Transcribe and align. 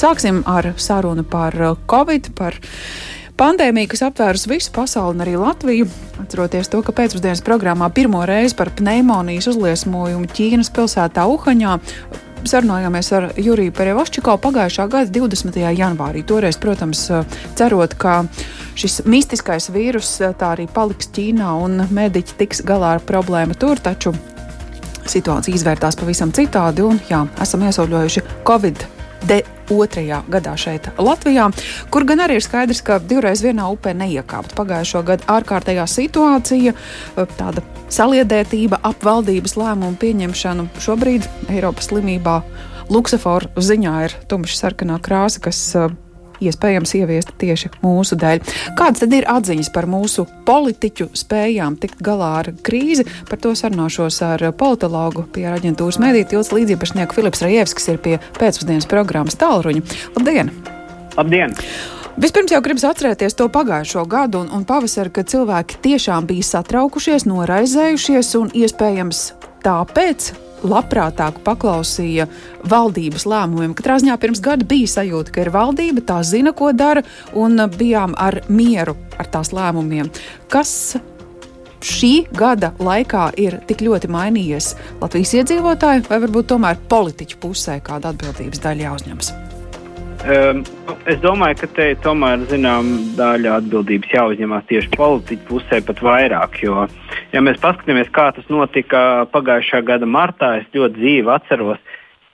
Sāksim 0.00 0.38
ar 0.48 0.64
sarunu 0.80 1.26
par 1.28 1.52
Covid, 1.90 2.30
par 2.32 2.54
Pandēmija, 3.36 3.90
kas 3.92 4.00
aptvērs 4.06 4.46
visu 4.48 4.72
pasauli 4.72 5.18
un 5.18 5.24
arī 5.26 5.34
Latviju, 5.36 5.88
atceroties 6.22 6.70
to, 6.72 6.78
ka 6.84 6.94
pēcpusdienas 6.96 7.42
programmā 7.44 7.90
pirmo 7.92 8.22
reizi 8.24 8.56
par 8.56 8.70
pneimonijas 8.78 9.50
uzliesmojumu 9.52 10.30
Ķīnas 10.32 10.70
pilsētā 10.72 11.26
Uhaņā 11.28 11.74
sarunājāmies 12.48 13.10
ar 13.18 13.26
Juriju 13.36 13.74
Perevoščiko 13.76 14.38
pagājušā 14.40 14.86
gada 14.88 15.12
20. 15.12 15.58
janvārī. 15.76 16.22
Toreiz, 16.24 16.56
protams, 16.62 17.02
cerot, 17.60 17.96
ka 18.00 18.22
šis 18.80 19.02
mistiskais 19.04 19.68
vīrus 19.74 20.14
tā 20.40 20.54
arī 20.54 20.64
paliks 20.72 21.12
Ķīnā 21.12 21.50
un 21.60 21.84
mediķi 21.92 22.38
tiks 22.40 22.64
galā 22.64 22.94
ar 22.96 23.04
problēmu 23.04 23.58
tur, 23.60 23.76
taču 23.84 24.14
situācija 25.04 25.60
izvērtās 25.60 26.00
pavisam 26.00 26.32
citādi 26.32 26.88
un 26.88 27.02
jā, 27.12 27.26
esam 27.44 27.68
iesauļojuši 27.68 28.24
Covid 28.48 28.88
otrajā 29.70 30.22
gadā 30.30 30.56
šeit, 30.58 30.88
Latvijā, 30.98 31.48
kur 31.92 32.06
gan 32.08 32.24
arī 32.24 32.38
ir 32.40 32.44
skaidrs, 32.44 32.82
ka 32.82 32.98
divreiz 32.98 33.42
vienā 33.44 33.68
upē 33.70 33.94
neiekāpt. 33.96 34.56
Pagājušo 34.58 35.04
gadu 35.06 35.28
ārkārtējā 35.30 35.86
situācija, 35.90 36.74
tāda 37.38 37.64
saliedētība 37.92 38.80
ap 38.86 39.06
valdības 39.06 39.56
lēmumu 39.60 39.98
pieņemšanu 40.00 40.68
šobrīd 40.82 41.28
Eiropas 41.50 41.90
slimībā 41.92 42.40
Luksaforu 42.90 43.62
ziņā 43.62 43.96
ir 44.08 44.16
tumša 44.30 44.56
sarkanā 44.64 44.98
krāsa, 45.04 45.42
kas 45.46 45.60
iespējams 46.40 46.94
ieviest 46.98 47.32
tieši 47.40 47.72
mūsu 47.84 48.18
dēļ. 48.20 48.42
Kādas 48.78 49.04
tad 49.04 49.14
ir 49.16 49.28
atziņas 49.30 49.70
par 49.74 49.88
mūsu 49.90 50.26
politiķu 50.48 51.10
spējām 51.16 51.78
tikt 51.80 52.02
galā 52.04 52.32
ar 52.40 52.50
krīzi? 52.66 53.06
Par 53.30 53.40
to 53.42 53.54
sarunāšos 53.58 54.20
ar 54.26 54.46
politologu 54.56 55.26
pie 55.34 55.46
aģentūras 55.52 56.00
mediju 56.02 56.30
tilts 56.34 56.52
līdziepašnieku 56.56 57.16
Filips 57.16 57.44
Rajevs, 57.46 57.76
kas 57.78 57.88
ir 57.92 58.02
pie 58.02 58.18
pēcpusdienas 58.40 58.88
programmas 58.90 59.38
tālruņa. 59.40 59.86
Labdien! 60.18 60.52
Labdien! 61.16 61.56
Vispirms 62.20 62.52
jau 62.52 62.60
gribas 62.60 62.84
atcerēties 62.84 63.36
to 63.38 63.46
pagājušo 63.52 64.02
gadu 64.10 64.42
un, 64.42 64.50
un 64.52 64.66
pavasari, 64.68 65.12
kad 65.14 65.30
cilvēki 65.30 65.78
tiešām 65.86 66.26
bija 66.28 66.44
satraukušies, 66.48 67.24
noraizējušies 67.30 68.34
un 68.40 68.50
iespējams 68.60 69.22
tāpēc 69.64 70.32
labprātāk 70.66 71.40
paklausīja 71.46 72.26
valdības 72.70 73.26
lēmumiem. 73.28 73.74
Katrā 73.78 74.00
ziņā 74.02 74.16
pirms 74.20 74.42
gada 74.44 74.66
bija 74.68 74.90
sajūta, 74.96 75.34
ka 75.34 75.44
ir 75.44 75.52
valdība, 75.54 76.04
tā 76.06 76.20
zina, 76.26 76.54
ko 76.56 76.72
dara, 76.76 77.04
un 77.36 77.60
bijām 77.76 78.16
ar 78.18 78.42
mieru 78.48 78.96
ar 79.18 79.30
tās 79.32 79.54
lēmumiem. 79.56 80.10
Kas 80.52 80.96
šī 81.80 82.12
gada 82.36 82.74
laikā 82.80 83.30
ir 83.40 83.60
tik 83.68 83.84
ļoti 83.86 84.10
mainījies 84.12 84.74
Latvijas 85.00 85.36
iedzīvotāju, 85.40 86.08
vai 86.10 86.20
varbūt 86.26 86.52
tomēr 86.52 86.82
politiķu 86.90 87.40
pusē 87.40 87.80
kāda 87.84 88.12
atbildības 88.12 88.66
daļa 88.66 88.88
jāuzņemas? 88.90 89.32
Um, 90.20 90.58
es 91.08 91.16
domāju, 91.22 91.62
ka 91.62 91.68
te 91.78 91.84
tomēr 92.04 92.42
zinām 92.50 92.90
daļa 93.16 93.54
atbildības 93.62 94.10
jāuzņemās 94.12 94.66
tieši 94.68 94.90
politiķu 94.92 95.46
pusē 95.48 95.78
pat 95.86 96.02
vairāk. 96.04 96.58
Jo, 96.60 96.84
ja 97.32 97.40
mēs 97.40 97.56
paskatāmies, 97.62 98.10
kā 98.12 98.26
tas 98.36 98.50
notika 98.52 99.24
pagājušā 99.32 99.80
gada 99.88 100.04
martā, 100.04 100.58
es 100.60 100.68
ļoti 100.76 101.00
dzīvi 101.00 101.32
atceros 101.32 101.80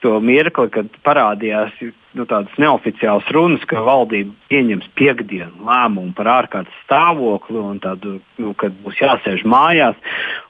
to 0.03 0.17
mirkli, 0.19 0.67
kad 0.75 0.99
parādījās 1.07 1.79
nu, 2.17 2.27
tādas 2.27 2.59
neoficiālas 2.59 3.31
runas, 3.31 3.63
ka 3.71 3.79
valdība 3.87 4.35
pieņems 4.51 4.91
piekdienu 4.99 5.63
lēmumu 5.71 6.11
par 6.17 6.33
ārkārtas 6.35 6.83
stāvokli 6.83 7.63
un 7.63 7.79
tādu, 7.81 8.19
nu, 8.35 8.51
kad 8.59 8.75
būs 8.83 8.99
jāsēž 8.99 9.47
mājās. 9.47 9.95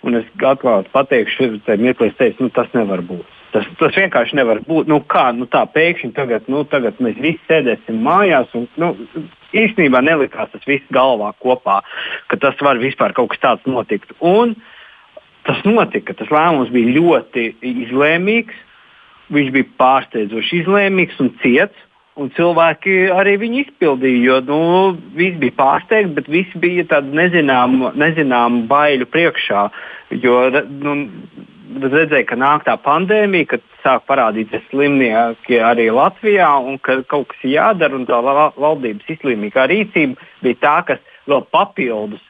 Un 0.01 0.17
es 0.23 0.27
atklāti 0.41 0.89
pateikšu, 0.95 1.53
ka 1.69 1.77
mirklī 1.77 2.09
es 2.09 2.17
teicu, 2.17 2.47
nu, 2.47 2.55
tas 2.57 2.73
nevar 2.73 3.05
būt. 3.05 3.36
Tas, 3.57 3.65
tas 3.79 3.95
vienkārši 3.97 4.37
nevar 4.37 4.59
būt. 4.67 4.85
Nu, 4.91 4.99
kā 5.09 5.31
nu, 5.33 5.47
tā 5.49 5.63
pēkšņi 5.73 6.11
tagad, 6.13 6.45
nu, 6.51 6.61
tagad 6.69 6.99
mēs 7.01 7.15
visi 7.17 7.39
sēdēsim 7.49 7.97
mājās. 8.05 8.51
Un, 8.57 8.67
nu, 8.77 8.91
īstenībā 9.57 10.03
nelikās 10.05 10.51
tas 10.53 10.67
viss 10.69 10.85
galvā 10.93 11.31
kopā, 11.41 11.79
ka 12.29 12.37
tas 12.43 12.61
var 12.61 12.77
vispār 12.77 13.15
kaut 13.17 13.31
kas 13.33 13.41
tāds 13.41 13.65
notikt. 13.65 14.13
Un 14.21 14.53
tas 15.47 15.63
notika. 15.65 16.13
Tas 16.19 16.29
lēmums 16.29 16.69
bija 16.75 16.93
ļoti 16.99 17.49
izlēmīgs. 17.65 18.61
Viņš 19.33 19.51
bija 19.57 19.71
pārsteidzoši 19.81 20.61
izlēmīgs 20.61 21.17
un 21.23 21.33
ciets. 21.41 21.83
Un 22.17 22.29
cilvēki 22.33 23.11
arī 23.13 23.35
viņu 23.41 23.59
izpildīja, 23.61 24.21
jo 24.25 24.37
nu, 24.47 24.61
visi 25.17 25.37
bija 25.37 25.53
pārsteigti, 25.59 26.15
bet 26.17 26.29
visi 26.33 26.61
bija 26.61 26.85
tādi 26.89 27.13
nezināmi 27.13 27.91
nezinām 27.93 28.63
baiļu 28.69 29.05
priekšā. 29.13 29.67
Jo 30.23 30.39
nu, 30.65 30.95
redzēja, 31.67 32.25
ka 32.29 32.37
nāk 32.39 32.65
tā 32.67 32.75
pandēmija, 32.81 33.49
kad 33.53 33.65
sāk 33.83 34.05
parādīties 34.09 34.65
slimnieki 34.71 35.59
arī 35.63 35.89
Latvijā 35.93 36.49
un 36.59 36.79
ka 36.79 36.99
kaut 37.09 37.29
kas 37.33 37.43
jādara. 37.47 37.99
Tā 38.07 38.21
valdības 38.57 39.11
izlīmīgā 39.17 39.67
rīcība 39.71 40.17
bija 40.45 40.61
tā, 40.63 40.77
kas 40.91 41.03
vēl 41.27 41.43
papildus 41.51 42.23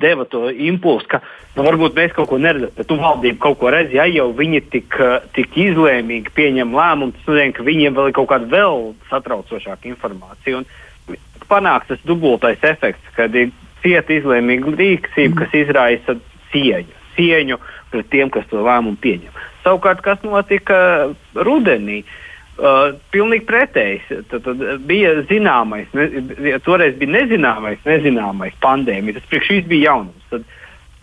deva 0.00 0.24
to 0.24 0.46
impulsu, 0.50 1.06
ka 1.10 1.20
nu, 1.56 1.64
varbūt 1.66 1.96
mēs 1.96 2.14
kaut 2.16 2.30
ko 2.30 2.38
neredzam, 2.40 2.72
bet 2.78 2.88
tu 2.88 2.96
valdība 3.00 3.38
kaut 3.44 3.58
ko 3.60 3.72
redz, 3.74 3.92
ja 3.92 4.06
jau 4.08 4.30
viņi 4.36 4.62
tik, 4.72 4.96
tik 5.36 5.58
izlēmīgi 5.66 6.32
pieņem 6.36 6.72
lēmumu, 6.72 7.12
tas 7.18 7.28
nozīmē, 7.28 7.56
ka 7.58 7.66
viņiem 7.66 7.98
vēl 7.98 8.08
ir 8.08 8.16
kaut 8.16 8.30
kāda 8.30 8.48
vēl 8.54 8.86
satraucošāka 9.10 9.90
informācija. 9.92 10.62
Un 10.62 11.20
panāks 11.50 11.92
tas 11.92 12.08
dubultais 12.08 12.64
efekts, 12.64 13.12
kad 13.18 13.36
ir 13.36 13.52
cieta 13.84 14.16
izlēmīga 14.16 14.72
rīcība, 14.80 15.42
kas 15.42 15.60
izraisa 15.60 16.16
cieņu. 16.54 17.01
Cieņu 17.16 17.58
pret 17.92 18.10
tiem, 18.12 18.32
kas 18.32 18.48
to 18.50 18.64
lēmumu 18.64 18.98
pieņem. 19.02 19.40
Savukārt, 19.64 20.02
kas 20.04 20.22
notika 20.26 20.78
rudenī? 21.34 22.02
Uh, 22.02 22.22
pilnīgi 23.10 23.46
pretējs. 23.48 24.08
Tad, 24.30 24.42
tad 24.44 24.64
bija 24.86 25.14
zināmais, 25.28 25.88
ne, 25.96 26.58
toreiz 26.64 26.98
bija 27.00 27.14
nezināmais, 27.16 27.80
nezināmais 27.88 28.58
pandēmija. 28.62 29.18
Tas 29.18 29.30
priekš 29.30 29.48
šīs 29.48 29.70
bija 29.70 29.92
jaunums. 29.92 30.26
Tad, 30.30 30.44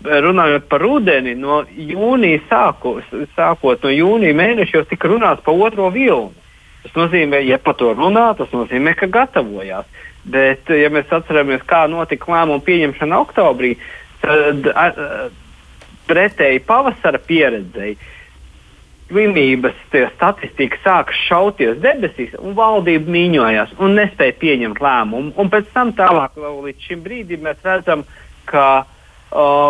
runājot 0.03 0.69
par 0.71 0.83
rudeni, 0.85 1.33
no 1.35 1.63
jūnija 1.75 2.43
sākos, 2.47 3.07
sākot 3.35 3.83
no 3.83 3.91
jūnija 3.91 4.37
mēneša 4.37 4.77
jau 4.77 4.85
tika 4.87 5.09
runāts 5.11 5.43
par 5.43 5.57
otro 5.59 5.89
vilni. 5.91 6.37
Tas 6.85 6.93
nozīmē, 6.95 7.41
ja 7.43 7.57
par 7.59 7.75
to 7.75 7.91
runā, 7.97 8.29
tas 8.37 8.53
nozīmē, 8.55 8.95
ka 8.95 9.09
gatavojās. 9.11 9.89
Bet, 10.29 10.69
ja 10.69 10.87
mēs 10.93 11.11
atceramies, 11.11 11.65
kā 11.67 11.85
notika 11.91 12.31
lēmumu 12.31 12.63
pieņemšana 12.63 13.19
oktobrī, 13.25 13.73
tad 14.21 14.69
pretēji 16.09 16.63
pavasara 16.65 17.21
pieredzei, 17.21 17.95
slimības 19.09 19.77
statistika 19.89 20.77
sāka 20.83 21.15
šauties 21.25 21.79
debesīs, 21.81 22.35
un 22.37 22.53
valdība 22.57 23.09
mīņojās 23.15 23.73
un 23.81 23.97
nespēja 23.97 24.37
pieņemt 24.41 24.81
lēmumu. 24.85 25.33
Un 25.39 25.49
pēc 25.49 25.71
tam 25.73 25.93
tālāk, 25.97 26.37
līdz 26.37 26.87
šim 26.89 27.01
brīdim, 27.05 27.43
mēs 27.47 27.65
redzam, 27.65 28.05
ka 28.49 28.67
uh, 28.83 28.91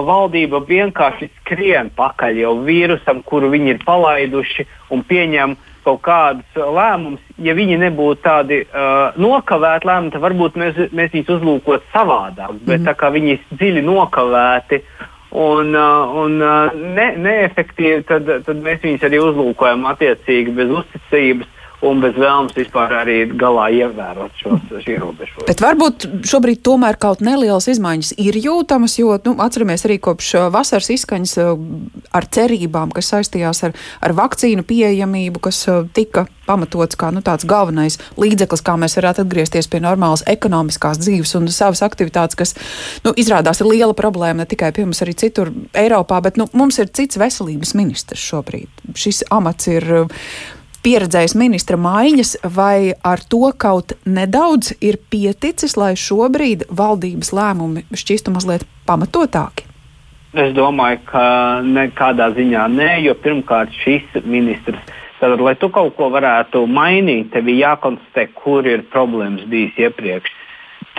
valdība 0.07 0.61
vienkārši 0.67 1.31
skrien 1.39 1.91
pakaļ 1.95 2.43
jau 2.43 2.53
vīrusam, 2.67 3.23
kuru 3.23 3.51
viņi 3.55 3.75
ir 3.75 3.83
palaiduši, 3.85 4.67
un 4.95 5.03
pieņem 5.07 5.55
kaut 5.85 6.01
kādus 6.03 6.59
lēmumus. 6.59 7.23
Ja 7.39 7.55
viņi 7.55 7.77
nebūtu 7.79 8.19
tādi 8.25 8.59
uh, 8.65 9.15
nokavēti 9.15 9.87
lēmumi, 9.87 10.11
tad 10.15 10.25
varbūt 10.25 10.59
mēs, 10.59 10.81
mēs 10.91 11.15
viņus 11.15 11.31
uzlūkotu 11.37 11.87
savādāk. 11.93 12.57
Mm. 12.57 12.65
Bet 12.67 12.83
tā 12.89 12.97
kā 12.99 13.13
viņi 13.15 13.37
ir 13.37 13.47
dziļi 13.55 13.85
nokavēti 13.87 14.81
uh, 14.83 15.07
un 15.31 16.41
uh, 16.41 16.73
ne, 16.73 17.07
neefektīvi, 17.21 18.01
tad, 18.09 18.29
tad 18.47 18.61
mēs 18.65 18.81
viņus 18.81 19.05
arī 19.05 19.21
uzlūkojam 19.21 19.85
attiecīgi 19.91 20.55
bez 20.57 20.73
uzticības 20.81 21.58
un 21.85 22.01
bez 22.03 22.17
vēlmes 22.19 22.55
vispār 22.57 22.93
arī 23.01 23.17
galā 23.39 23.69
ievērot 23.75 24.35
šos 24.41 24.87
ierobežojumus. 24.89 25.47
Bet 25.47 25.63
varbūt 25.63 26.07
šobrīd 26.27 26.63
tomēr 26.65 26.99
kaut 26.99 27.23
nelielas 27.23 27.69
izmaiņas 27.71 28.15
ir 28.19 28.39
jūtamas, 28.39 28.97
jo 28.99 29.15
nu, 29.25 29.35
atceramies 29.43 29.85
arī 29.87 29.99
kopš 30.03 30.33
vasaras 30.53 30.91
izskaņas 30.95 31.37
ar 32.15 32.27
cerībām, 32.35 32.91
kas 32.95 33.13
saistījās 33.13 33.63
ar, 33.69 33.77
ar 34.03 34.15
vakcīnu 34.17 34.65
pieejamību, 34.67 35.43
kas 35.47 35.63
tika 35.95 36.27
pamatots 36.49 36.97
kā 36.99 37.11
nu, 37.13 37.21
tāds 37.25 37.47
galvenais 37.47 37.99
līdzeklis, 38.19 38.63
kā 38.65 38.75
mēs 38.81 38.97
varētu 38.99 39.23
atgriezties 39.23 39.69
pie 39.71 39.83
normālas 39.85 40.25
ekonomiskās 40.29 40.99
dzīves 41.01 41.35
un 41.39 41.49
savas 41.53 41.83
aktivitātes, 41.85 42.37
kas 42.39 42.55
nu, 43.05 43.13
izrādās 43.13 43.61
ir 43.61 43.69
liela 43.69 43.95
problēma 43.97 44.41
ne 44.43 44.49
tikai 44.49 44.71
pie 44.75 44.87
mums, 44.87 45.03
arī 45.05 45.15
citur 45.19 45.53
Eiropā, 45.77 46.21
bet 46.25 46.39
nu, 46.41 46.49
mums 46.57 46.79
ir 46.81 46.89
cits 46.95 47.19
veselības 47.21 47.75
ministrs 47.77 48.23
šobrīd. 48.31 48.87
Šis 48.97 49.27
amats 49.35 49.69
ir 49.69 49.85
pieredzējis 50.85 51.35
ministra 51.39 51.77
maiņas, 51.79 52.35
vai 52.55 52.93
ar 53.05 53.23
to 53.31 53.51
kaut 53.57 53.95
nedaudz 54.05 54.73
ir 54.79 54.99
pieticis, 55.11 55.75
lai 55.79 55.93
šobrīd 55.99 56.67
valdības 56.69 57.33
lēmumi 57.35 57.85
šķistu 57.91 58.33
mazliet 58.35 58.65
pamatotāki? 58.89 59.67
Es 60.37 60.53
domāju, 60.53 61.01
ka 61.09 61.23
nekādā 61.65 62.29
ziņā 62.37 62.67
nē, 62.69 62.89
jo 63.07 63.15
pirmkārt 63.17 63.73
šis 63.81 64.19
ministrs, 64.29 64.81
tad, 65.19 65.41
lai 65.41 65.55
tu 65.57 65.71
kaut 65.73 65.95
ko 65.97 66.11
varētu 66.13 66.67
mainīt, 66.69 67.31
tev 67.33 67.49
ir 67.49 67.63
jākonstatē, 67.63 68.29
kur 68.37 68.67
ir 68.69 68.85
problēmas 68.93 69.47
bijis 69.49 69.79
iepriekš 69.87 70.38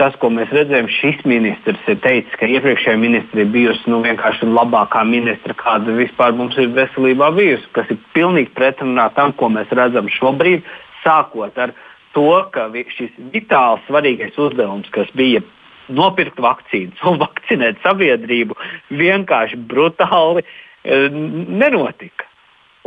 tas, 0.01 0.17
ko 0.21 0.31
mēs 0.33 0.51
redzējām, 0.55 0.89
šis 0.97 1.21
ministrs 1.29 1.89
ir 1.91 1.99
teicis, 2.05 2.37
ka 2.41 2.49
iepriekšējā 2.49 2.97
ministra 3.01 3.45
ir 3.45 3.53
bijusi 3.53 3.93
nu, 3.93 4.01
vienkārši 4.05 4.49
labākā 4.49 5.05
ministra, 5.09 5.57
kāda 5.59 5.93
vispār 5.99 6.33
mums 6.37 6.57
ir 6.61 6.73
veselībā 6.77 7.29
bijusi, 7.37 7.69
kas 7.77 7.91
ir 7.93 8.01
pilnīgi 8.17 8.53
pretrunā 8.57 9.11
tam, 9.17 9.35
ko 9.37 9.51
mēs 9.53 9.73
redzam 9.77 10.09
šobrīd, 10.17 10.65
sākot 11.05 11.59
ar 11.61 11.75
to, 12.17 12.31
ka 12.55 12.71
šis 12.97 13.13
vitāli 13.35 13.85
svarīgais 13.89 14.39
uzdevums, 14.41 14.89
kas 14.95 15.13
bija 15.17 15.45
nopirkt 15.91 16.41
vakcīnas 16.41 17.05
un 17.11 17.21
vakcinēt 17.21 17.81
sabiedrību, 17.85 18.57
vienkārši 18.95 19.59
brutāli 19.71 20.45
e, 20.45 21.09
nenotika. 21.11 22.27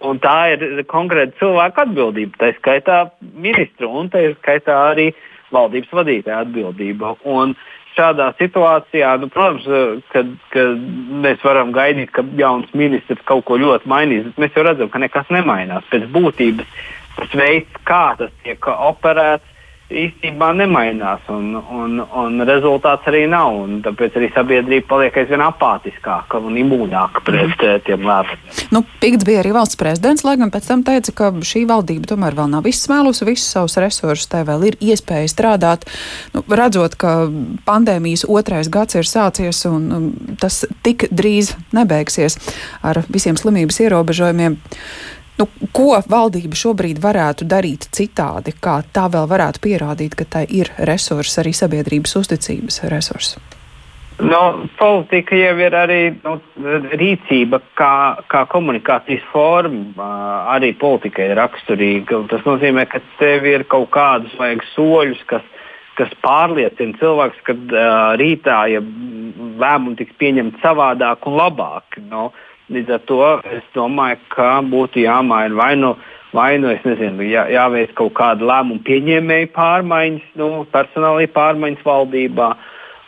Un 0.04 0.18
tā 0.19 0.56
ir 0.56 0.81
konkrēta 0.89 1.38
cilvēka 1.38 1.86
atbildība, 1.86 2.39
tā 2.42 2.50
skaitā 2.57 3.04
ministra 3.21 3.88
un 3.88 4.09
tā 4.12 4.24
skaitā 4.39 4.80
arī 4.89 5.12
valdības 5.53 5.94
vadītāja 5.94 6.41
atbildība. 6.44 7.13
Un 7.29 7.55
šādā 7.94 8.31
situācijā, 8.39 9.13
nu, 9.21 9.29
protams, 9.33 9.67
kad, 10.13 10.33
kad 10.53 10.83
mēs 11.23 11.44
varam 11.45 11.73
gaidīt, 11.75 12.11
ka 12.15 12.25
jauns 12.39 12.69
ministrs 12.77 13.21
kaut 13.29 13.45
ko 13.50 13.59
ļoti 13.61 13.89
mainīs, 13.89 14.27
bet 14.31 14.45
mēs 14.45 14.57
jau 14.57 14.65
redzam, 14.67 14.91
ka 14.94 15.01
nekas 15.03 15.29
nemainās. 15.33 15.88
Pēc 15.94 16.09
būtības 16.13 16.85
tas 17.17 17.35
veids, 17.38 17.81
kā 17.88 18.05
tas 18.19 18.33
tiek 18.45 18.69
operēts, 18.73 19.52
īstenībā 20.04 20.50
nemainās, 20.57 21.24
un, 21.34 21.54
un, 21.57 22.00
un 22.01 22.45
rezultāts 22.48 23.07
arī 23.12 23.24
nav. 23.31 23.60
Tāpēc 23.86 24.18
arī 24.19 24.30
sabiedrība 24.34 24.90
paliek 24.90 25.19
aizvien 25.22 25.44
apātiskāka 25.45 26.42
un 26.44 26.57
imūnāka 26.60 27.24
pret 27.25 27.54
mm. 27.54 27.84
tiem 27.88 28.07
lēmumiem. 28.07 28.42
Nu, 28.74 28.84
Pikts 29.01 29.28
bija 29.28 29.44
arī 29.44 29.54
valsts 29.56 29.80
prezidents, 29.80 30.25
lai 30.28 30.36
gan 30.42 30.51
pēc 30.54 30.69
tam 30.69 30.84
teica, 30.88 31.16
ka 31.16 31.31
šī 31.45 31.66
valdība 31.69 32.10
tomēr 32.13 32.38
vēl 32.38 32.51
nav 32.54 32.68
izsmēlusi 32.69 33.28
visus 33.30 33.54
savus 33.56 33.78
resursus, 33.81 34.30
tai 34.31 34.44
vēl 34.48 34.69
ir 34.72 34.80
iespēja 34.84 35.31
strādāt. 35.31 35.88
Nu, 36.36 36.44
redzot, 36.50 36.98
ka 37.00 37.16
pandēmijas 37.68 38.28
otrais 38.30 38.72
gads 38.74 39.00
ir 39.00 39.10
sācies 39.10 39.63
un 39.69 39.90
um, 39.94 40.12
tas 40.42 40.63
tik 40.86 41.07
drīz 41.13 41.54
nebeigsies 41.75 42.40
ar 42.84 43.04
visiem 43.12 43.40
slimības 43.40 43.81
ierobežojumiem. 43.86 44.60
Nu, 45.39 45.47
ko 45.74 45.97
valdība 46.09 46.57
šobrīd 46.57 47.00
varētu 47.01 47.47
darīt 47.50 47.88
citādi, 47.95 48.53
kā 48.62 48.77
tā 48.94 49.07
vēl 49.13 49.25
varētu 49.31 49.63
pierādīt, 49.63 50.13
ka 50.19 50.30
tai 50.30 50.45
ir 50.50 50.69
resursi, 50.85 51.39
arī 51.41 51.56
sabiedrības 51.57 52.15
uzticības 52.21 52.83
resursi? 52.94 53.41
No, 54.21 54.41
nu, 54.57 54.68
politika 54.77 55.35
jau 55.35 55.56
ir 55.57 55.74
arī 55.74 56.00
nu, 56.21 56.35
rīcība, 56.94 57.59
kā, 57.80 57.94
kā 58.30 58.44
komunikācijas 58.51 59.25
forma. 59.31 60.09
Arī 60.53 60.69
politika 60.77 61.25
ir 61.25 61.33
raksturīga. 61.39 62.21
Tas 62.30 62.45
nozīmē, 62.45 62.85
ka 62.91 63.01
tev 63.18 63.47
ir 63.50 63.65
kaut 63.71 63.89
kādus 63.95 64.38
soļus, 64.75 65.25
kas, 65.31 65.41
kas 65.97 66.13
pārliecina 66.21 66.94
cilvēkus, 67.01 67.41
ka 67.47 67.57
uh, 67.57 68.13
rītā 68.21 68.59
ja 68.69 68.85
lēmumi 69.63 69.97
tiks 69.97 70.13
pieņemti 70.21 70.62
savādāk 70.62 71.25
un 71.25 71.39
labāk. 71.41 71.97
Nu, 72.06 72.30
Līdz 72.73 72.93
ar 72.95 73.01
to 73.09 73.21
es 73.53 73.63
domāju, 73.75 74.19
ka 74.33 74.49
būtu 74.65 75.03
jāmaina 75.03 75.57
vai 75.57 75.73
nu, 75.77 75.93
vai 76.33 76.57
nu 76.61 76.71
nezinu, 76.73 77.25
jā, 77.27 77.45
jāveic 77.53 77.93
kaut 77.97 78.15
kāda 78.17 78.45
lēmuma 78.49 78.81
pieņēmēja 78.87 79.51
pārmaiņas, 79.55 80.29
nu, 80.41 80.49
personālajā 80.73 81.29
pārmaiņas 81.35 81.83
valdībā, 81.85 82.49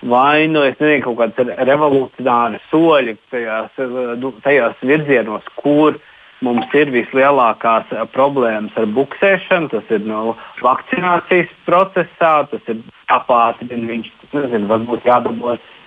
vai 0.05 0.45
nu 0.51 0.65
nezinu, 0.67 1.01
kaut 1.07 1.21
kādas 1.21 1.55
revolucionāras 1.69 2.67
soļi 2.69 3.17
tajās, 3.33 3.79
nu, 4.21 4.35
tajās 4.45 4.83
virzienos, 4.85 5.47
kur 5.61 5.97
mums 6.45 6.73
ir 6.77 6.91
vislielākās 6.93 7.93
problēmas 8.13 8.75
ar 8.77 8.89
buksēšanu. 8.93 9.71
Tas 9.73 9.93
ir 9.95 10.03
no 10.05 10.21
nu, 10.27 10.35
vakcinācijas 10.61 11.53
procesā, 11.65 12.35
tas 12.51 12.69
ir 12.69 12.83
jāpātrina 13.09 13.89
viņš, 13.93 14.11
nezinu, 14.35 14.69
varbūt 14.69 15.07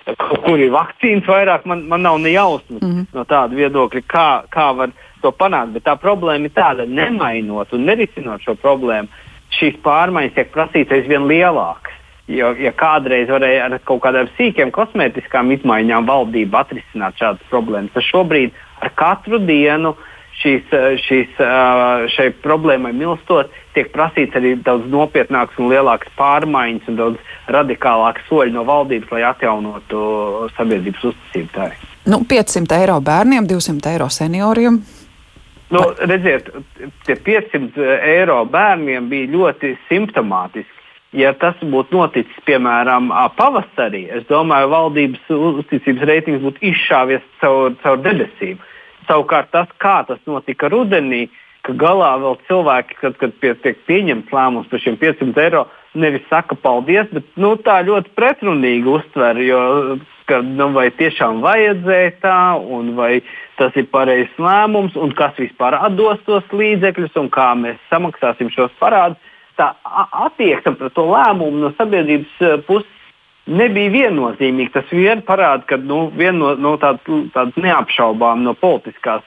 jādabūs 0.09 0.43
kur 0.45 0.59
ir 0.59 0.71
vakcīnas 0.73 1.27
vairāk, 1.29 1.65
man, 1.69 1.85
man 1.89 2.03
nav 2.05 2.19
ne 2.19 2.33
jausmas 2.33 2.81
mm 2.81 2.89
-hmm. 2.89 3.05
no 3.13 3.23
tāda 3.23 3.55
viedokļa, 3.55 4.01
kā, 4.07 4.43
kā 4.49 4.75
var 4.75 4.89
to 5.21 5.31
panākt. 5.31 5.73
Bet 5.73 5.83
tā 5.83 5.95
problēma 5.97 6.45
ir 6.45 6.51
tāda, 6.55 6.85
nemainot 6.87 7.73
un 7.73 7.85
nerisinot 7.85 8.41
šo 8.41 8.55
problēmu, 8.55 9.07
šīs 9.59 9.79
pārmaiņas 9.83 10.35
tiek 10.35 10.51
prasītas 10.51 10.97
aizvien 10.97 11.27
lielākas. 11.27 11.93
Jo, 12.27 12.53
ja 12.53 12.71
kādreiz 12.71 13.27
varēja 13.27 13.65
ar 13.65 13.79
kaut 13.83 14.01
kādām 14.03 14.27
sīkiem 14.37 14.71
kosmētiskām 14.71 15.51
izmaiņām 15.51 16.05
valdība 16.05 16.59
atrisināt 16.59 17.17
šādas 17.17 17.49
problēmas, 17.49 17.91
tad 17.93 18.03
šobrīd 18.03 18.51
ar 18.81 18.91
katru 18.95 19.39
dienu 19.39 19.89
uh, 19.89 20.08
šīs, 20.41 20.71
eh, 20.71 20.97
šīs, 21.03 21.39
eh, 21.39 22.07
šai 22.13 22.29
problēmai 22.43 22.93
milstot, 22.95 23.51
tiek 23.75 23.91
prasīts 23.93 24.37
arī 24.39 24.55
daudz 24.63 24.87
nopietnāks 24.91 25.57
un 25.59 25.69
lielāks 25.71 26.09
pārmaiņas 26.19 26.87
un 26.87 26.99
daudz 26.99 27.17
radikālāks 27.47 28.25
soļi 28.29 28.55
no 28.55 28.63
valdības, 28.67 29.11
lai 29.11 29.21
atjaunotu 29.29 30.49
sabiedrības 30.57 31.11
uzticību. 31.11 31.51
Tā. 31.53 31.71
Nu, 32.09 32.23
500 32.25 32.79
eiro 32.79 32.99
bērniem, 33.01 33.47
200 33.47 33.93
eiro 33.93 34.09
senioriem. 34.09 34.81
Nu, 35.69 35.83
redziet, 36.01 36.49
tie 37.05 37.15
500 37.15 37.99
eiro 38.01 38.41
bērniem 38.49 39.09
bija 39.09 39.29
ļoti 39.35 39.75
simptomātiski. 39.89 40.75
Ja 41.11 41.31
tas 41.33 41.57
būtu 41.61 41.95
noticis, 41.97 42.41
piemēram, 42.45 43.07
pavasarī, 43.37 44.03
es 44.13 44.27
domāju, 44.29 44.69
valdības 44.69 45.31
uzticības 45.33 46.05
reitings 46.05 46.43
būtu 46.43 46.61
izšāvies 46.69 47.23
caur, 47.41 47.73
caur 47.81 47.97
debesīm. 48.05 48.59
Savukārt 49.07 49.51
tas, 49.53 49.69
kā 49.81 50.01
tas 50.07 50.19
notika 50.27 50.69
rudenī, 50.71 51.27
ka 51.65 51.73
galā 51.77 52.13
vēl 52.21 52.37
cilvēki, 52.47 52.97
kad, 53.01 53.17
kad 53.19 53.33
pie, 53.41 53.53
tiek 53.63 53.79
pieņemts 53.87 54.33
lēmums 54.33 54.69
par 54.71 54.81
šiem 54.83 54.97
500 54.99 55.43
eiro, 55.43 55.65
nevis 55.99 56.25
saka 56.29 56.55
paldies, 56.55 57.09
bet 57.13 57.27
nu, 57.39 57.55
tā 57.65 57.79
ļoti 57.87 58.13
pretrunīgi 58.17 58.89
uztver, 58.89 59.41
jo 59.43 59.61
ka, 60.29 60.41
nu, 60.45 60.69
vai 60.75 60.89
tiešām 60.95 61.41
vajadzēja 61.45 62.13
tā, 62.23 62.41
un 62.77 62.93
vai 62.99 63.19
tas 63.59 63.75
ir 63.79 63.89
pareizs 63.91 64.37
lēmums, 64.41 64.95
un 64.99 65.13
kas 65.17 65.35
vispār 65.41 65.79
atdos 65.79 66.21
tos 66.27 66.45
līdzekļus, 66.53 67.17
un 67.19 67.31
kā 67.33 67.51
mēs 67.59 67.81
samaksāsim 67.89 68.51
šos 68.53 68.71
parādus. 68.81 69.19
Tā 69.59 69.73
attieksme 70.29 70.77
pret 70.79 70.93
to 70.95 71.03
lēmumu 71.09 71.65
no 71.65 71.73
sabiedrības 71.75 72.37
eh, 72.45 72.61
puses 72.67 72.98
nebija 73.49 73.91
viennozīmīgi. 73.93 74.71
Tas 74.73 74.91
vien 74.93 75.23
parāda, 75.25 75.65
ka 75.69 75.77
nu, 75.81 76.07
vien 76.15 76.37
no, 76.39 76.53
no 76.59 76.75
tādas 76.81 77.29
tād 77.35 77.57
neapšaubām 77.59 78.43
no 78.45 78.55
politiskās 78.59 79.25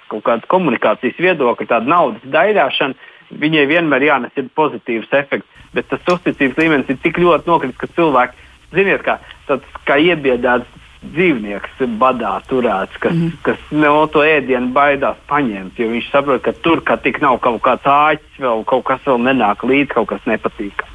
komunikācijas 0.53 1.19
viedokļa, 1.21 1.69
tāda 1.75 1.91
naudas 1.91 2.29
daļāšana, 2.35 3.11
viņai 3.43 3.67
vienmēr 3.71 4.07
jānes 4.09 4.39
ir 4.39 4.53
pozitīvs 4.57 5.13
efekts. 5.23 5.49
Bet 5.73 5.89
tas 5.89 6.15
uzticības 6.15 6.59
līmenis 6.61 6.93
ir 6.93 7.01
tik 7.01 7.19
ļoti 7.23 7.49
nokritis, 7.49 7.81
ka 7.81 7.89
cilvēki, 7.97 8.49
ziniet, 8.77 9.05
kā, 9.07 9.17
tāds, 9.49 9.81
kā 9.89 9.97
iebiedēts 9.97 10.81
dzīvnieks 11.03 11.81
badā 11.99 12.37
turēts, 12.47 13.01
kas, 13.03 13.17
mm. 13.17 13.41
kas 13.43 13.63
no 13.75 14.05
to 14.13 14.23
ēdienu 14.23 14.71
baidās 14.77 15.19
paņemt, 15.33 15.81
jo 15.81 15.89
viņš 15.91 16.13
saprot, 16.13 16.45
ka 16.45 16.55
tur 16.63 16.85
kā 16.87 17.01
tik 17.03 17.19
nav 17.25 17.41
kaut 17.43 17.63
kāds 17.65 17.89
āķis, 17.89 18.39
vēl 18.45 18.63
kaut 18.69 18.87
kas 18.93 19.03
vēl 19.09 19.25
nenāk 19.25 19.65
līdzi, 19.67 19.95
kaut 19.97 20.13
kas 20.13 20.29
nepatīkams 20.31 20.92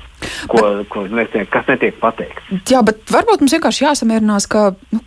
ko, 0.52 0.64
ko 0.90 1.06
netiek, 1.12 1.50
kas 1.52 1.68
netiek 1.70 1.98
pateikts. 2.02 2.52
Jā, 2.72 2.84
bet 2.86 3.04
varbūt 3.14 3.44
mums 3.44 3.56
vienkārši 3.58 3.86
jāsamierinās, 3.86 4.50
ka 4.52 4.72
nu, 4.94 5.02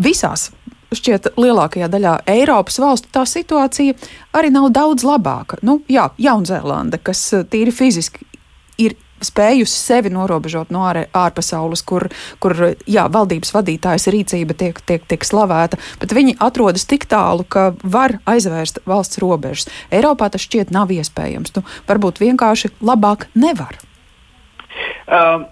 visās 0.00 0.50
šķiet, 0.96 1.34
lielākajā 1.38 1.88
daļā 1.90 2.16
Eiropas 2.30 2.80
valstu 2.82 3.10
tā 3.14 3.22
situācija 3.28 3.94
arī 4.36 4.50
nav 4.54 4.70
daudz 4.74 5.06
labāka. 5.06 5.60
Nu, 5.66 5.80
jā, 5.90 6.10
Jaunzēlanda, 6.18 6.98
kas 7.02 7.22
eh, 7.36 7.46
tīri 7.46 7.74
fiziski 7.74 8.26
ir 8.80 8.96
spējusi 9.20 9.76
sevi 9.76 10.10
norobežot 10.12 10.70
no 10.72 10.86
ārpasaules, 10.88 11.82
kur, 11.84 12.06
kur 12.40 12.56
jā, 12.88 13.04
valdības 13.12 13.52
vadītājas 13.52 14.08
rīcība 14.14 14.56
tiek, 14.56 14.80
tiek, 14.88 15.04
tiek 15.04 15.26
slavēta, 15.28 15.76
bet 16.00 16.14
viņi 16.16 16.38
atrodas 16.40 16.88
tik 16.88 17.04
tālu, 17.10 17.44
ka 17.44 17.70
var 17.82 18.16
aizvērst 18.30 18.80
valsts 18.88 19.20
robežas. 19.20 19.68
Eiropā 19.92 20.30
tas 20.32 20.48
šķiet 20.48 20.72
nav 20.72 20.92
iespējams. 20.96 21.52
Nu, 21.58 21.66
varbūt 21.90 22.24
vienkārši 22.24 22.72
labāk 22.80 23.28
nevar. 23.36 23.76
Uh, 25.10 25.42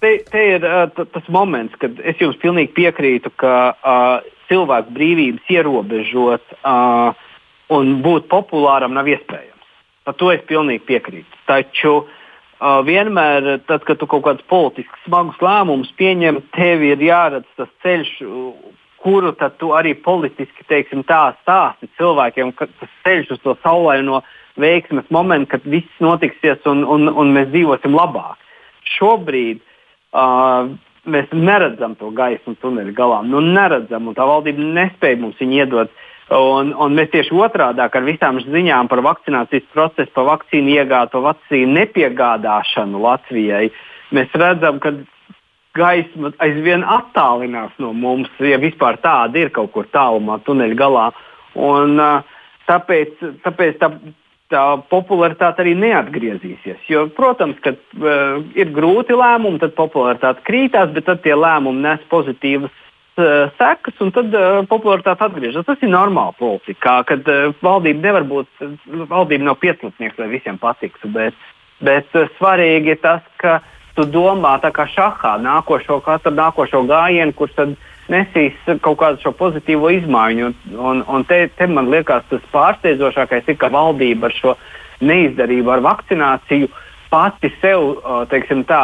te, 0.00 0.18
te 0.28 0.40
ir 0.56 0.64
uh, 0.66 0.84
tas 0.92 1.28
moments, 1.32 1.72
kad 1.80 1.96
es 2.04 2.18
jums 2.20 2.36
pilnīgi 2.42 2.74
piekrītu, 2.76 3.32
ka 3.40 3.52
uh, 3.72 4.26
cilvēku 4.50 4.92
brīvības 4.92 5.52
ierobežot 5.54 6.56
uh, 6.60 7.14
un 7.72 7.94
būt 8.04 8.28
populāram 8.28 8.92
nav 8.92 9.08
iespējams. 9.08 9.70
Par 10.04 10.16
to 10.20 10.28
es 10.34 10.42
pilnīgi 10.50 10.84
piekrītu. 10.90 11.40
Taču 11.48 11.94
uh, 12.02 12.82
vienmēr, 12.84 13.62
tad, 13.70 13.86
kad 13.88 14.02
tu 14.02 14.08
kaut 14.10 14.26
kādus 14.26 14.44
politiskus 14.52 15.06
smagus 15.06 15.40
lēmumus 15.40 15.94
pieņem, 15.96 16.42
tev 16.58 16.84
ir 16.84 17.00
jāredz 17.06 17.48
tas 17.56 17.72
ceļš, 17.86 18.12
kuru 19.00 19.32
tu 19.56 19.72
arī 19.72 19.94
politiski 19.96 20.68
teiksim, 20.68 21.06
tā 21.08 21.30
stāsti 21.40 21.88
cilvēkiem, 21.96 22.52
ka 22.52 22.68
tas 22.68 22.92
ceļš 23.06 23.32
uz 23.38 23.42
to 23.46 23.56
saulaino 23.64 24.20
veiksmes 24.60 25.08
momentu, 25.08 25.54
kad 25.54 25.64
viss 25.64 26.04
notiksies 26.04 26.68
un, 26.68 26.84
un, 26.84 27.08
un 27.08 27.32
mēs 27.32 27.48
dzīvosim 27.48 27.96
labāk 27.96 28.36
šobrīd 28.96 29.60
uh, 29.60 30.70
mēs 31.10 31.32
neredzam 31.32 31.96
to 32.00 32.10
gaismu 32.14 32.56
tuneļa 32.60 32.94
galā. 32.96 33.20
Nu, 33.26 33.42
neredzam, 33.44 34.10
un 34.10 34.16
tā 34.16 34.26
valdība 34.28 34.64
nespēja 34.80 35.20
mums 35.20 35.40
viņu 35.40 35.60
iedot. 35.62 35.92
Un, 36.30 36.70
un 36.78 36.94
mēs 36.94 37.10
tieši 37.10 37.34
otrādi 37.34 37.82
ar 37.82 38.04
visām 38.06 38.38
ziņām 38.44 38.88
par 38.90 39.02
vakcinācijas 39.02 39.64
procesu, 39.74 40.12
par 40.14 40.28
vakcīnu 40.28 40.76
iegādu, 40.76 41.10
par 41.16 41.24
vakcīnu 41.32 41.72
nepiegādāšanu 41.74 43.00
Latvijai, 43.02 43.64
mēs 44.14 44.36
redzam, 44.38 44.78
ka 44.78 44.92
gaisma 45.74 46.30
aizvien 46.42 46.84
attālinās 46.86 47.74
no 47.82 47.90
mums, 47.94 48.30
ja 48.38 48.60
vispār 48.62 49.00
tāda 49.02 49.42
ir 49.42 49.50
kaut 49.54 49.72
kur 49.74 49.90
tālumā, 49.90 50.38
tuneļa 50.46 50.78
galā. 50.78 51.08
Un, 51.58 51.98
uh, 51.98 52.38
tāpēc 52.70 53.26
tāpēc 53.42 53.82
tā, 53.82 53.90
tā 54.50 54.64
popularitāte 54.90 55.62
arī 55.62 55.76
neatgriezīsies. 55.78 56.82
Jo, 56.90 57.06
protams, 57.14 57.58
kad 57.64 57.78
uh, 57.98 58.42
ir 58.58 58.72
grūti 58.74 59.16
lēmumi, 59.16 59.60
tad 59.62 59.76
popularitāte 59.78 60.44
krītās, 60.46 60.92
bet 60.94 61.06
tad 61.08 61.22
tie 61.24 61.36
lēmumi 61.38 61.84
nes 61.84 62.02
pozitīvas 62.12 62.70
uh, 62.70 63.50
sekas, 63.60 63.98
un 64.04 64.12
tad 64.16 64.34
uh, 64.34 64.60
popularitāte 64.70 65.26
atgriežas. 65.26 65.66
Tas 65.68 65.82
ir 65.84 65.92
normāli 65.92 66.36
politikā, 66.40 67.00
kad 67.08 67.30
uh, 67.30 67.50
valdība 67.64 68.08
nevar 68.08 68.26
būt, 68.30 68.50
valdība 69.10 69.50
nav 69.50 69.60
pieslapnieks, 69.62 70.18
lai 70.20 70.30
visiem 70.34 70.58
patiktu. 70.60 71.10
Bet, 71.14 71.38
bet 71.84 72.18
uh, 72.18 72.30
svarīgi 72.40 72.96
ir 72.96 73.02
tas, 73.04 73.22
ka 73.42 73.60
tu 73.98 74.06
domā 74.08 74.56
tā 74.62 74.72
kā 74.74 74.86
šahā 74.90 75.36
nākošo, 75.44 76.00
katru 76.06 76.34
nākošo 76.34 76.84
gājienu, 76.90 77.36
kurš 77.38 77.56
tad 77.58 77.78
nesīs 78.10 78.58
kaut 78.84 78.98
kādu 79.00 79.22
šo 79.22 79.32
pozitīvo 79.38 79.90
izmaiņu. 80.00 80.52
Un, 80.76 81.02
un 81.06 81.24
te, 81.28 81.44
te 81.56 81.68
man 81.70 81.90
liekas, 81.92 82.26
tas 82.30 82.44
pārsteidzošākais 82.54 83.48
ir, 83.48 83.58
ka 83.60 83.70
valdība 83.72 84.30
ar 84.30 84.36
šo 84.36 84.54
neizdarību, 85.00 85.72
ar 85.72 85.84
vakcināciju 85.86 86.70
pati 87.10 87.50
sev 87.58 87.96
teiksim, 88.30 88.62
tā, 88.68 88.80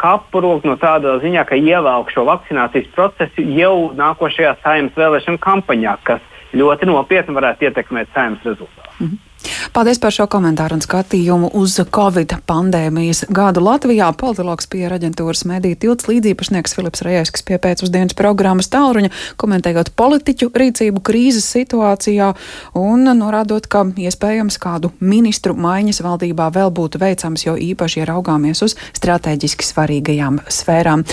kapu 0.00 0.42
roku 0.42 0.68
no 0.68 0.76
tādā 0.80 1.18
ziņā, 1.22 1.44
ka 1.46 1.58
ievelk 1.58 2.10
šo 2.10 2.26
vakcinācijas 2.26 2.90
procesu 2.96 3.46
jau 3.54 3.90
nākošajā 3.98 4.56
saimnes 4.64 4.98
vēlēšanu 4.98 5.38
kampaņā, 5.42 5.96
kas 6.06 6.24
ļoti 6.56 6.88
nopietni 6.90 7.36
varētu 7.36 7.68
ietekmēt 7.68 8.10
saimnes 8.14 8.46
rezultātus. 8.46 8.96
Mm 8.98 9.06
-hmm. 9.06 9.29
Paldies 9.74 10.00
par 10.00 10.14
šo 10.14 10.26
komentāru 10.30 10.78
un 10.78 10.82
skatījumu 10.84 11.50
uz 11.60 11.76
Covid 11.94 12.34
pandēmijas 12.48 13.24
gadu 13.34 13.62
Latvijā. 13.64 14.08
Politologs 14.18 14.68
pie 14.70 14.86
aģentūras 14.88 15.44
mediju 15.48 15.78
tilts 15.84 16.08
līdzīpašnieks 16.10 16.74
Filips 16.76 17.04
Rejēskis 17.06 17.44
pie 17.46 17.58
pēcpusdienas 17.62 18.16
programmas 18.18 18.70
Tauruņa, 18.72 19.12
komentējot 19.40 19.92
politiķu 20.00 20.50
rīcību 20.62 21.04
krīzes 21.06 21.46
situācijā 21.52 22.32
un 22.80 23.06
norādot, 23.20 23.68
ka 23.70 23.84
iespējams 23.94 24.58
kādu 24.62 24.92
ministru 25.00 25.54
maiņas 25.54 26.02
valdībā 26.06 26.50
vēl 26.56 26.74
būtu 26.74 27.00
veicams, 27.02 27.46
jo 27.46 27.56
īpaši 27.70 28.04
ieraugāmies 28.04 28.64
uz 28.66 28.76
strateģiski 28.96 29.66
svarīgajām 29.72 30.42
sfērām. 30.48 31.06